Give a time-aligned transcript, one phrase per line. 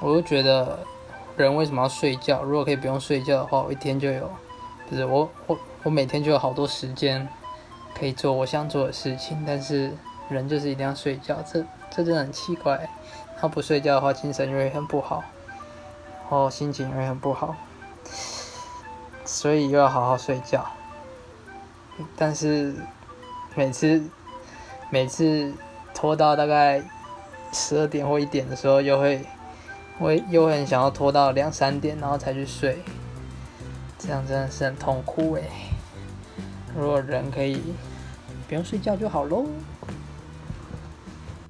[0.00, 0.78] 我就觉得
[1.36, 2.42] 人为什么要睡觉？
[2.42, 4.30] 如果可以不用睡觉的话，我一天就有，
[4.88, 7.28] 不是我我我每天就有好多时间
[7.94, 9.44] 可以做我想做的事情。
[9.46, 9.92] 但是
[10.28, 12.88] 人就是一定要睡觉，这这真的很奇怪。
[13.38, 15.22] 他不睡觉的话，精神就会很不好，
[16.22, 17.56] 然后心情也会很不好，
[19.24, 20.66] 所以又要好好睡觉。
[22.16, 22.74] 但是
[23.54, 24.02] 每次
[24.90, 25.52] 每次
[25.94, 26.82] 拖到大概
[27.52, 29.24] 十二点或一点的时候，又会
[30.00, 32.78] 我又很想要拖到两三点，然后才去睡，
[33.98, 35.44] 这样真的是很痛苦诶。
[36.74, 37.60] 如果人可以
[38.48, 39.44] 不用睡觉就好喽。